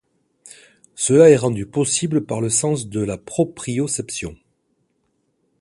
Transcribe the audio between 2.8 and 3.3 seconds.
de la